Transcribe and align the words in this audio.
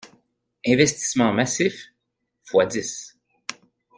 Investissements 0.65 1.31
massifs, 1.31 1.93
fois 2.43 2.65
dix. 2.65 3.15